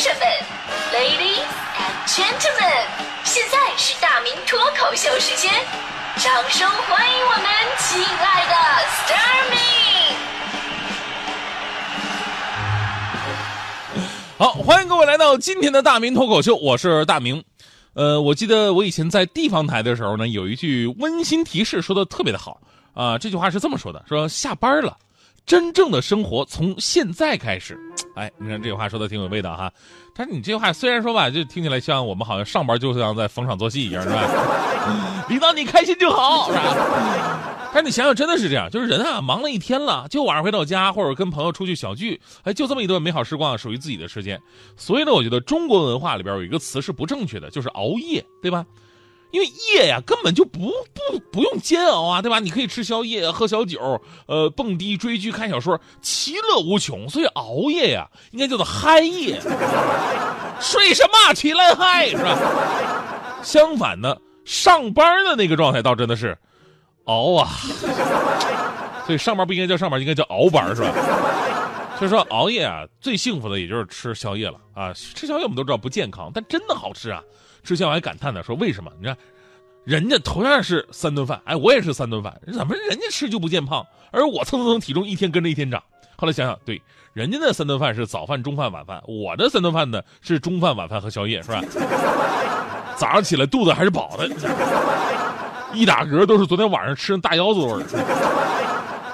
[0.00, 0.22] 生们
[0.94, 1.44] ，Ladies
[1.76, 2.86] and Gentlemen，
[3.22, 5.52] 现在是大明脱口秀时间，
[6.16, 7.44] 掌声欢迎我们
[7.76, 8.54] 亲爱的
[8.88, 9.58] s t a r m y
[14.38, 17.44] 好，欢迎各位来到今天的大明脱口秀，我是大明。
[17.92, 22.58] 呃，我记得我以前在地方台的时候呢，有一句温馨提示说的特别的好
[22.94, 24.96] 啊、这句话是这么说的：说下班了，
[25.44, 27.78] 真正的生活从现在开始。
[28.14, 29.72] 哎，你看这话说的挺有味道哈。
[30.14, 35.26] 但是你这话虽然说吧，就听起来像我们好像上班就像在逢场作戏一样，是吧？
[35.28, 37.70] 领导你开心就好，是吧？
[37.72, 44.40] 但你想想，真的是这样，就是人啊，忙了一天了，就晚上回到家或者跟朋友出去小聚，哎，就这么一段美好时光，属于自己的时间。
[44.76, 48.66] 所以呢，我觉得中国文化里边有一个词是不正确的，就是熬夜，对吧？
[49.32, 50.58] 因为夜呀，根本就不
[50.94, 52.40] 不不用煎熬啊，对吧？
[52.40, 57.08] 你可以吃宵夜、喝小酒，呃，蹦迪、追剧、看小说，其乐无穷。
[57.08, 59.40] 所以熬夜呀，应该叫做嗨夜。
[60.60, 61.32] 睡什么？
[61.34, 62.38] 起来嗨，是吧？
[63.42, 66.36] 相反呢，上班的那个状态倒真的是
[67.04, 67.48] 熬啊。
[69.06, 70.92] 所以上班不应该叫上班，应该叫熬班，是吧？
[71.98, 74.92] 所以说熬夜啊，最幸福的也就是吃宵夜了啊！
[74.94, 77.22] 吃宵夜我们都知道不健康，但真的好吃啊！
[77.62, 78.90] 之前我还感叹呢，说为什么？
[78.98, 79.16] 你看，
[79.84, 85.82] 人家同样是三顿饭，哎，我也是三顿饭，怎么人家吃就不见胖，而我蹭蹭蹭体重一天跟着一天长？
[86.16, 86.80] 后来想想，对，
[87.12, 91.62] 人家那三顿饭是早饭、中饭、晚饭，我这三顿饭呢是中饭、晚饭和宵夜，是吧？
[92.96, 94.28] 早上起来肚子还是饱的，
[95.72, 97.82] 一打嗝都是昨天晚上吃的大腰子味儿。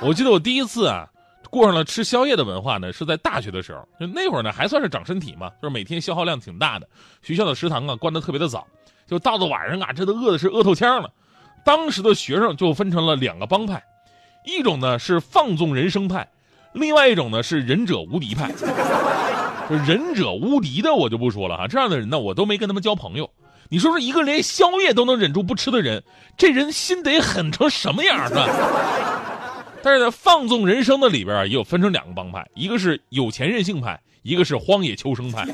[0.00, 1.08] 我记得我第一次啊。
[1.54, 6.88] 过上了吃宵夜的文化呢，是在大学的时候，就那会儿呢还算是长身体嘛，就是每天消耗量挺大的。
[7.22, 8.66] 学校的食堂啊关得特别的早，
[9.06, 11.08] 就到了晚上啊，这都饿的是饿透腔了。
[11.64, 13.80] 当时的学生就分成了两个帮派，
[14.44, 16.28] 一种呢是放纵人生派，
[16.72, 18.50] 另外一种呢是忍者无敌派。
[19.70, 23.30] 就忍者无敌的我就不说了哈，这样的人呢我都没跟他们交朋友。
[23.70, 26.02] 你说说一个连宵夜都能忍住不吃的人，
[26.36, 28.44] 这人心得狠成什么样呢？
[29.84, 35.46] 但是在放纵人生的里边啊，也有分成两个帮派，一个是有钱任性派，一个是荒野求生派。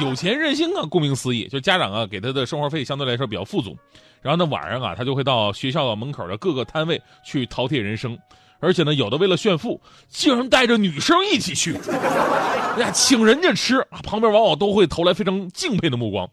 [0.00, 3.76] 有钱任性啊，顾名思义，就家长啊给他的生活费相对来说比较富足，
[4.22, 8.18] 然后呢晚上啊他就会到学校门口的各个摊位去饕餮人生，
[8.58, 9.78] 而且呢有的为了炫富，
[10.08, 16.26] 竟然带着女生一起去，哎呀请人家吃啊，旁边往往都会投来非常敬佩的目光。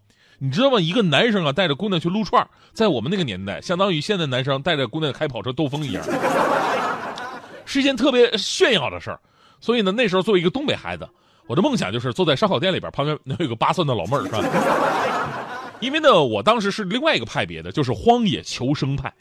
[0.44, 0.80] 你知道吗？
[0.80, 6.04] 一个男生啊，带着姑娘去撸串，在我们那个年代，相当于现在男生带着姑娘开跑车兜风一样，
[7.64, 9.20] 是一件特别炫耀的事儿。
[9.60, 11.08] 所以呢，那时候作为一个东北孩子，
[11.46, 14.42] 我的梦想就是坐在烧烤店里边，旁边能有个八蒜的老妹儿，是吧？
[15.80, 19.14] 因为呢，我当时是另外一个派别的，就是荒野求生派，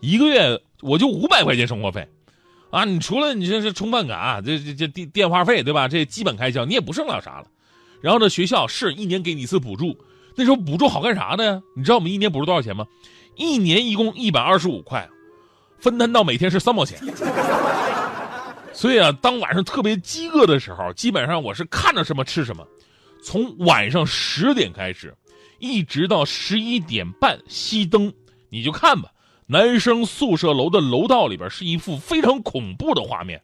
[0.00, 2.06] 一个月我就五百块钱生活费，
[2.70, 5.88] 啊，你除了你这是充饭卡，这这这电电话费，对吧？
[5.88, 7.46] 这基本开销你也不剩了啥了。
[8.02, 9.96] 然后呢，学校是一年给你一次补助。
[10.36, 11.62] 那时候补助好干啥呢？
[11.74, 12.86] 你知道我们一年补助多少钱吗？
[13.36, 15.08] 一年一共一百二十五块，
[15.78, 16.98] 分摊到每天是三毛钱。
[18.72, 22.66] 所以啊，当晚上特别饥饿的时候，基本上我是看着什么吃什么。
[23.22, 25.16] 从晚上十点开始，
[25.58, 28.12] 一直到十一点半熄灯，
[28.50, 29.10] 你就看吧。
[29.46, 33.40] 男生宿舍楼的楼道里边是一幅非常恐怖的画面，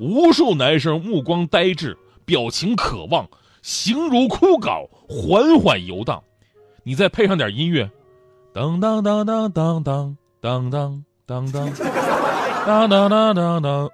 [0.00, 3.28] 无数男生目光呆滞，表情渴望。
[3.64, 6.22] 形如枯槁，缓缓游荡。
[6.82, 7.90] 你再配上点音乐，
[8.52, 11.72] 当当当当当当当当当当
[12.66, 13.90] 当当当当当。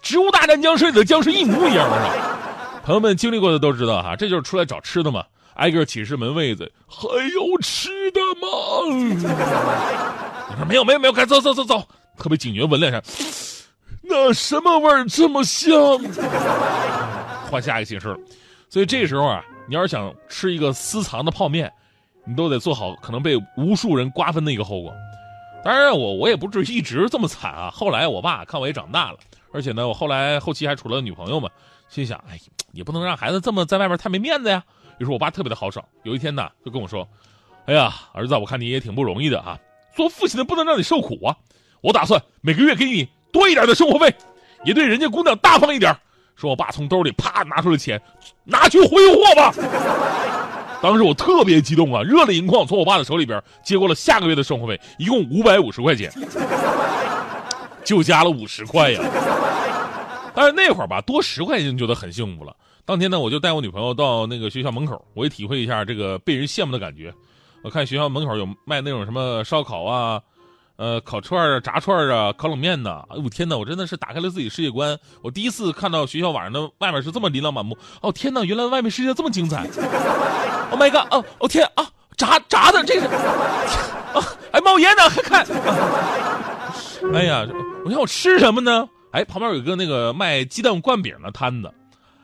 [0.00, 2.38] 植物大战僵尸里的僵尸一模一样，啊？
[2.84, 8.46] 朋友们经历过的都知道哈，这就是出来找吃的嘛，挨个寝室门卫子，还有吃的吗？
[10.54, 11.82] 你说没有没有没有，快走走走走，
[12.16, 13.02] 特别警觉，闻两下。
[14.06, 15.72] 那什么味儿这么香？
[17.50, 18.16] 换下一个形式，
[18.68, 21.72] 所以这时候啊，你要是想吃一个私藏的泡面，
[22.24, 24.92] 你都得做好可能被无数人瓜分的一个后果。
[25.64, 27.70] 当然，我我也不至于一直这么惨啊。
[27.70, 29.18] 后来我爸看我也长大了，
[29.52, 31.48] 而且呢，我后来后期还处了女朋友嘛，
[31.88, 32.38] 心想，哎，
[32.72, 34.62] 也不能让孩子这么在外面太没面子呀。
[34.98, 37.08] 于是我爸特别的豪爽，有一天呢，就跟我说
[37.66, 39.58] ：“哎呀，儿子，我看你也挺不容易的啊，
[39.96, 41.36] 做父亲的不能让你受苦啊，
[41.80, 44.14] 我打算每个月给你。”多一点的生活费，
[44.64, 45.94] 也对人家姑娘大方一点。
[46.36, 48.00] 说我爸从兜里啪拿出了钱，
[48.44, 49.52] 拿去挥霍吧。
[50.80, 56.12] 当时我特别激动啊，热泪盈眶，从我爸的手里边接过了下个月的生活费，一共五百五十块钱，
[57.84, 59.00] 就加了五十块呀。
[60.34, 62.54] 但是那会儿吧，多十块钱觉得很幸福了。
[62.84, 67.12] 当天呢，我就带我女朋友到那个学校门口，我也体会一下这个被人羡慕的感觉。
[67.62, 70.20] 我看学校门口有卖那种什么烧烤啊。
[70.76, 73.00] 呃，烤串啊，炸串啊，烤冷面呢。
[73.10, 74.98] 哎呦天哪，我真的是打开了自己世界观。
[75.22, 77.76] 我第一次看到学校晚上的外面是这么琳琅满目。
[78.00, 79.66] 哦天哪，原来外面世界这么精彩。
[80.70, 81.06] Oh my god！
[81.12, 81.86] 哦哦天啊，
[82.16, 84.20] 炸炸的这是，啊
[84.52, 85.46] 还冒烟呢，还看。
[87.14, 87.46] 哎呀，
[87.84, 88.88] 我想我吃什么呢？
[89.12, 91.72] 哎，旁边有一个那个卖鸡蛋灌饼的摊子。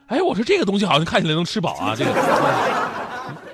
[0.07, 2.11] 哎，我说这个东西好像看起来能吃饱啊，这个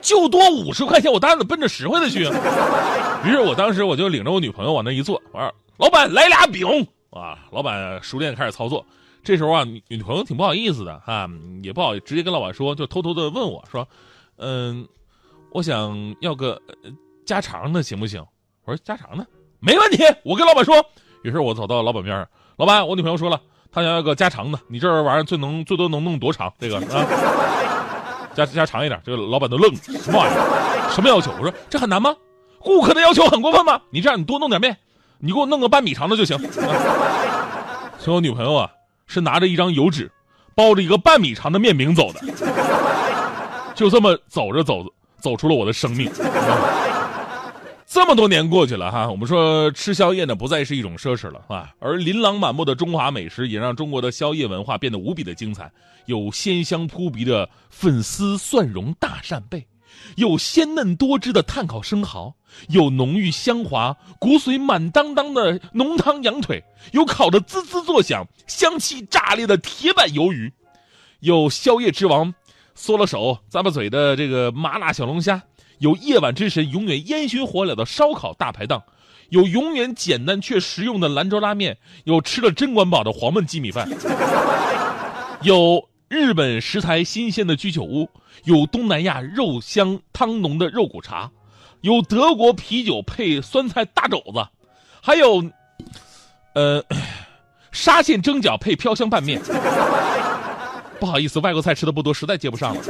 [0.01, 2.23] 就多五十块钱，我当然得奔着实惠的去。
[3.25, 6.67] 于是我当时我就领着我女朋友往那一坐，我说：“老板来俩饼
[7.11, 8.85] 啊！”老板熟练开始操作。
[9.23, 11.27] 这时候啊，女女朋友挺不好意思的啊，
[11.63, 13.87] 也不好直接跟老板说，就偷偷的问我说
[14.37, 14.87] ：“嗯，
[15.51, 16.61] 我想要个
[17.25, 18.23] 加长的，行不行？”
[18.63, 19.25] 我说：“加长的
[19.59, 20.75] 没问题，我跟老板说。”
[21.23, 22.25] 于是我走到老板面上，
[22.57, 23.41] 老板，我女朋友说了，
[23.71, 26.53] 她想要个加长的，你这玩意儿最能最多能弄多长？
[26.59, 26.83] 这个啊，
[28.45, 29.01] 加加长一点。
[29.05, 30.89] 这个老板都愣了，什么玩意儿？
[30.93, 31.31] 什么要求？
[31.39, 32.15] 我说这很难吗？
[32.59, 33.79] 顾客的要求很过分吗？
[33.89, 34.77] 你这样，你多弄点面，
[35.19, 36.37] 你给我弄个半米长的就行。
[37.97, 38.69] 所以我女朋友啊，
[39.05, 40.11] 是拿着一张油纸，
[40.55, 42.21] 包着一个半米长的面饼走的，
[43.73, 46.11] 就这么走着走着，走出了我的生命。
[47.89, 55.71] 这么多年过去了哈，我们说吃宵夜呢不再是一种奢侈了啊，而琳琅满目的中华美食也让中国的宵夜文化变得无比的精彩。
[56.05, 59.65] 有鲜香扑鼻的粉丝蒜蓉大扇贝，
[60.17, 62.35] 有鲜嫩多汁的炭烤生蚝，
[62.67, 66.61] 有浓郁香滑、骨髓满当当的浓汤羊腿，
[66.91, 70.51] 有烤的滋滋作响、香气炸裂的铁板鱿鱼，
[71.21, 72.33] 有宵夜之王
[72.75, 75.41] 缩了手咂巴嘴的这个麻辣小龙虾。
[75.79, 78.81] 有夜晚之神永远烟熏火燎的烧烤大排档，
[79.29, 83.87] 有永远简单却实用的兰州拉面，有吃了真管饱的黄焖鸡米饭，
[85.43, 88.09] 有日本食材新鲜的居酒屋，
[88.45, 91.29] 有东南亚肉香汤浓的肉骨茶，
[91.81, 94.47] 有德国啤酒配酸菜大肘子，
[95.01, 95.43] 还有，
[96.53, 96.83] 呃，
[97.71, 99.39] 沙县蒸饺配飘香拌面。
[100.99, 102.81] 不好意思，外国菜吃的不多，实在接不上了。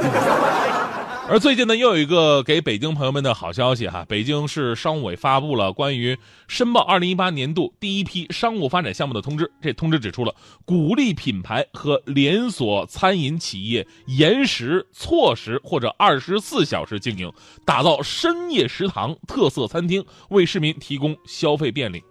[1.30, 6.16] 而最近呢，又有一个给北京朋友们的好消息哈，北京市商务委发布了关于
[6.46, 9.52] 申报二零一八年度第一批商务发展项目的通知。
[9.60, 10.34] 这通知指出了，
[10.64, 17.30] 鼓励品牌和连锁餐饮企业延时、错时或者二十四小时经营，
[17.66, 22.02] 打造深夜食堂、特色餐厅，为市民提供消费便利。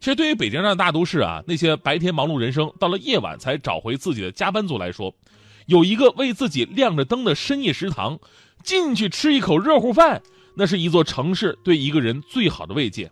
[0.00, 5.14] 其实，对于北京这样的大都市啊，那些白天忙碌人生，到了夜晚才找回自己的加班族来说，
[5.64, 8.18] 有一个为自己亮着灯的深夜食堂。
[8.62, 10.22] 进去吃一口热乎饭，
[10.54, 13.10] 那是一座城市对一个人最好的慰藉。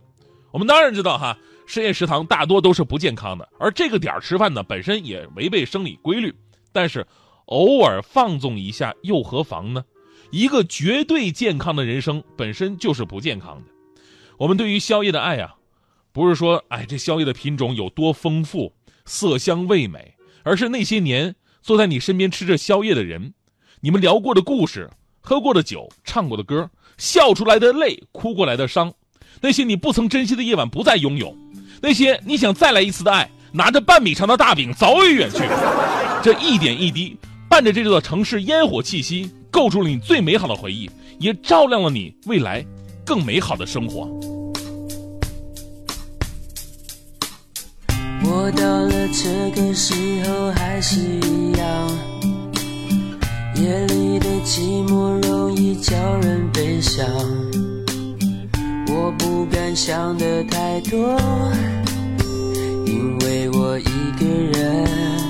[0.50, 6.34] 我们当然知道哈，深夜食堂大多都是不健康的，而这个点儿吃饭呢，本身也违背生理规律。
[6.72, 7.06] 但是，
[7.46, 9.84] 偶尔放纵一下又何妨呢？
[10.30, 13.70] 一个绝对健康的人生本身就是不健康的。
[14.36, 15.54] 我们对于宵夜的爱啊，
[16.12, 18.74] 不是说哎这宵夜的品种有多丰富、
[19.06, 23.32] 色香味美，而是那些年坐在你身边吃着宵夜的人，
[23.80, 24.90] 你们聊过的故事。
[25.20, 28.92] 喝过的酒，唱过的歌，笑出来的泪，哭过来的伤，
[29.40, 31.34] 那些你不曾珍惜的夜晚不再拥有，
[31.82, 35.42] 那些你想再来一次的爱，拿着半米长的大饼早已远去。
[36.22, 37.16] 这一点一滴，
[37.48, 42.64] 伴着这座城市烟火气息，构筑了你最美好的回忆，也照亮了你未来
[43.04, 44.08] 更美好的生活。
[48.24, 49.94] 我到了这个时
[50.24, 52.07] 候还是一样。
[53.60, 57.04] 夜里的寂寞容易叫人悲伤，
[58.88, 61.18] 我不敢想的太多，
[62.86, 63.82] 因为我一
[64.16, 64.24] 个
[64.56, 65.27] 人。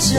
[0.00, 0.16] 就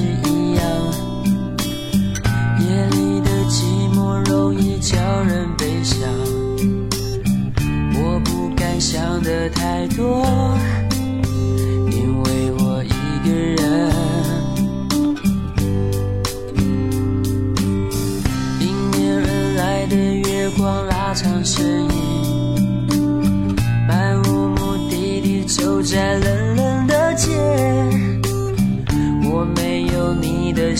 [0.00, 0.39] 记忆。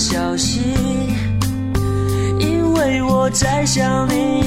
[0.00, 0.62] 消息，
[2.38, 4.39] 因为我在想你。